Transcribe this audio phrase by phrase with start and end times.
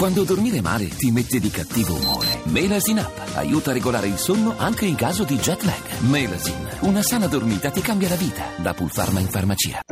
[0.00, 2.40] Quando dormire male ti mette di cattivo umore.
[2.44, 5.98] Melasin Up aiuta a regolare il sonno anche in caso di jet lag.
[6.08, 8.44] Melasin, una sana dormita ti cambia la vita.
[8.56, 9.82] Da Pulpharma in farmacia.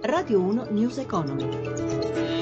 [0.00, 2.35] Radio 1 News Economy.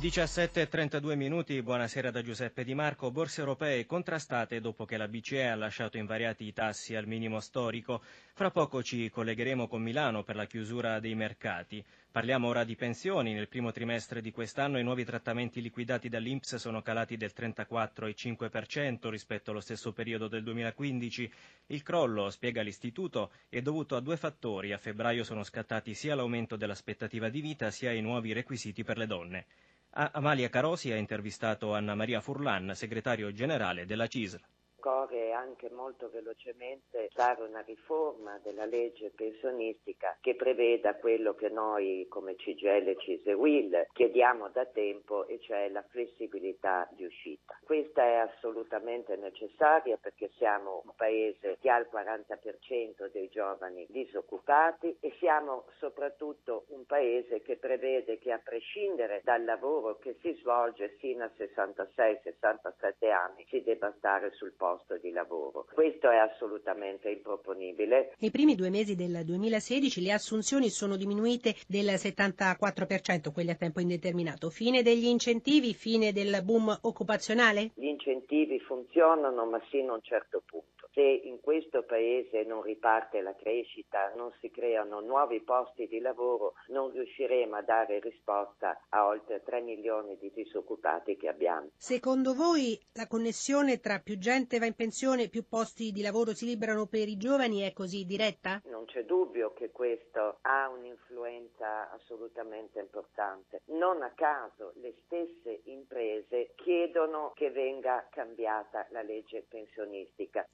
[0.00, 3.10] 17.32 minuti, buonasera da Giuseppe Di Marco.
[3.10, 8.00] Borse europee contrastate dopo che la BCE ha lasciato invariati i tassi al minimo storico.
[8.32, 11.84] Fra poco ci collegheremo con Milano per la chiusura dei mercati.
[12.12, 13.32] Parliamo ora di pensioni.
[13.32, 19.50] Nel primo trimestre di quest'anno i nuovi trattamenti liquidati dall'Inps sono calati del 34,5% rispetto
[19.50, 21.32] allo stesso periodo del 2015.
[21.66, 24.72] Il crollo, spiega l'Istituto, è dovuto a due fattori.
[24.72, 29.06] A febbraio sono scattati sia l'aumento dell'aspettativa di vita sia i nuovi requisiti per le
[29.06, 29.46] donne.
[29.90, 34.40] Amalia Carosi ha intervistato Anna Maria Furlan, segretario generale della CISL
[34.78, 42.06] occorre anche molto velocemente fare una riforma della legge pensionistica che preveda quello che noi
[42.08, 47.58] come CGL e CISE-WIL chiediamo da tempo e cioè la flessibilità di uscita.
[47.64, 54.96] Questa è assolutamente necessaria perché siamo un paese che ha il 40% dei giovani disoccupati
[55.00, 60.90] e siamo soprattutto un paese che prevede che a prescindere dal lavoro che si svolge
[60.98, 65.66] fino a 66-67 anni si debba stare sul posto posto di lavoro.
[65.72, 68.12] Questo è assolutamente improponibile.
[68.18, 73.80] Nei primi due mesi del 2016 le assunzioni sono diminuite del 74%, quelle a tempo
[73.80, 74.50] indeterminato.
[74.50, 77.70] Fine degli incentivi, fine del boom occupazionale?
[77.74, 83.20] Gli incentivi funzionano ma sino a un certo punto se in questo paese non riparte
[83.20, 89.06] la crescita, non si creano nuovi posti di lavoro, non riusciremo a dare risposta a
[89.06, 91.68] oltre 3 milioni di disoccupati che abbiamo.
[91.76, 96.34] Secondo voi la connessione tra più gente va in pensione e più posti di lavoro
[96.34, 98.62] si liberano per i giovani è così diretta?
[98.66, 103.60] Non c'è dubbio che questo ha un'influenza assolutamente importante.
[103.66, 110.46] Non a caso le stesse imprese chiedono che venga cambiata la legge pensionistica.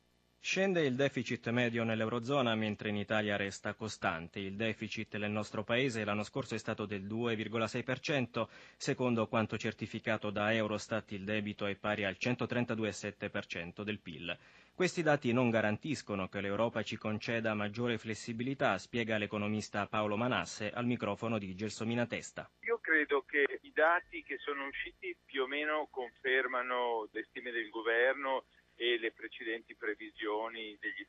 [0.46, 4.40] Scende il deficit medio nell'Eurozona mentre in Italia resta costante.
[4.40, 8.46] Il deficit nel nostro paese l'anno scorso è stato del 2,6%,
[8.76, 14.36] secondo quanto certificato da Eurostat il debito è pari al 132,7% del PIL.
[14.74, 20.84] Questi dati non garantiscono che l'Europa ci conceda maggiore flessibilità, spiega l'economista Paolo Manasse al
[20.84, 22.50] microfono di Gelsomina Testa.
[22.66, 27.70] Io credo che i dati che sono usciti più o meno confermano le stime del
[27.70, 28.44] governo
[28.76, 31.06] e le precedenti previsioni degli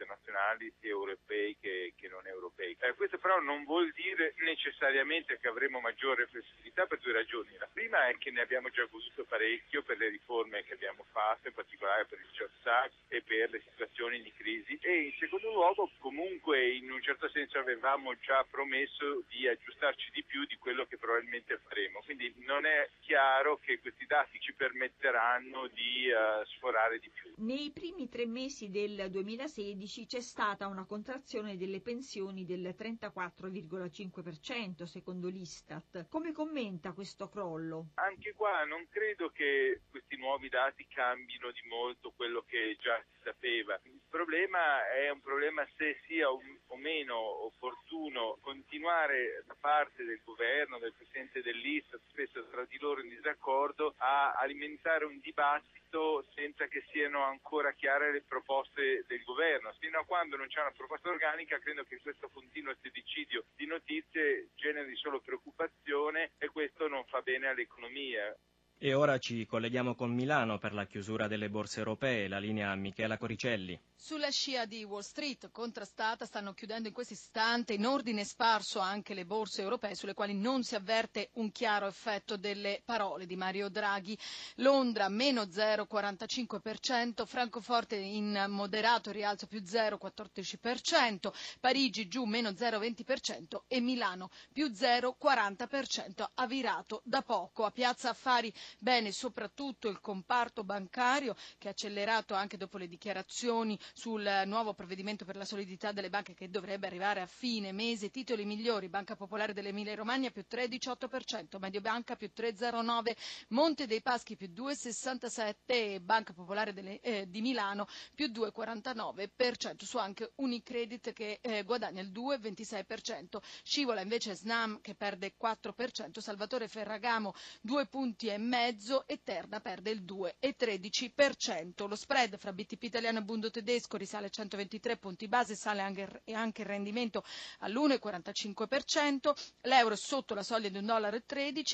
[0.00, 2.76] internazionali sia europei che, che non europei.
[2.80, 7.56] Eh, questo però non vuol dire necessariamente che avremo maggiore flessibilità per due ragioni.
[7.58, 11.48] La prima è che ne abbiamo già goduto parecchio per le riforme che abbiamo fatto,
[11.48, 12.28] in particolare per il
[12.70, 17.28] Act e per le situazioni di crisi e in secondo luogo comunque in un certo
[17.28, 22.00] senso avevamo già promesso di aggiustarci di più di quello che probabilmente faremo.
[22.04, 27.32] Quindi non è chiaro che questi dati ci permetteranno di uh, sforare di più.
[27.38, 34.84] Nei primi tre mesi del 2016 2015 c'è stata una contrazione delle pensioni del 34,5%
[34.84, 36.06] secondo l'Istat.
[36.08, 37.88] Come commenta questo crollo?
[37.94, 43.18] Anche qua non credo che questi nuovi dati cambino di molto quello che già si
[43.24, 43.80] sapeva.
[43.82, 46.40] Il problema è un problema se sia o
[46.76, 53.08] meno opportuno continuare da parte del governo, del Presidente dell'Istat, spesso tra di loro in
[53.08, 59.98] disaccordo, a alimentare un dibattito senza che siano ancora chiare le proposte del governo fino
[59.98, 64.94] a quando non c'è una proposta organica credo che questo continuo sedicidio di notizie generi
[64.94, 68.36] solo preoccupazione e questo non fa bene all'economia.
[68.82, 73.18] E ora ci colleghiamo con Milano per la chiusura delle borse europee, la linea Michela
[73.18, 73.78] Coricelli.
[73.94, 79.12] Sulla scia di Wall Street, contrastata, stanno chiudendo in questo istante in ordine sparso anche
[79.12, 83.68] le borse europee sulle quali non si avverte un chiaro effetto delle parole di Mario
[83.68, 84.16] Draghi.
[84.56, 91.30] Londra meno 0,45%, Francoforte in moderato rialzo più 0,14%,
[91.60, 97.66] Parigi giù meno 0,20% e Milano più 0,40%, ha virato da poco.
[97.66, 103.78] A Piazza Affari bene soprattutto il comparto bancario che ha accelerato anche dopo le dichiarazioni
[103.92, 108.10] sul nuovo provvedimento per la solidità delle banche che dovrebbe arrivare a fine mese.
[108.10, 113.16] Titoli migliori, Banca Popolare dell'Emilia Romagna più 3,18%, Mediobanca più 3,09%,
[113.48, 119.98] Monte dei Paschi più 2,67% e Banca Popolare delle, eh, di Milano più 2,49% su
[119.98, 123.38] anche Unicredit che eh, guadagna il 2,26%.
[123.62, 129.60] Scivola invece Snam che perde 4%, Salvatore Ferragamo 2 punti e mezzo 1,5% e Terna
[129.60, 131.88] perde il 2,13%.
[131.88, 136.22] Lo spread fra BTP italiano e Bundo tedesco risale a 123 punti base, sale anche,
[136.32, 137.24] anche il rendimento
[137.60, 141.18] all'1,45%, l'euro è sotto la soglia di 1,13 dollaro,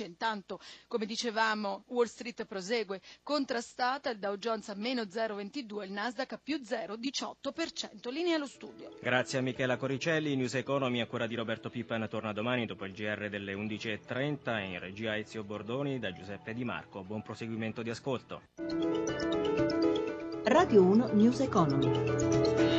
[0.04, 6.32] intanto come dicevamo Wall Street prosegue contrastata, il Dow Jones a meno 0,22, il Nasdaq
[6.32, 8.10] a più 0,18%.
[8.10, 8.96] Linea allo studio.
[9.00, 12.92] Grazie a Michela Coricelli, News Economy a cura di Roberto Pippan torna domani dopo il
[12.92, 17.02] GR delle 11.30 in regia Ezio Bordoni da Giuseppe Di Marco.
[17.04, 18.42] Buon proseguimento di ascolto.
[20.44, 22.75] Radio 1 News Economy.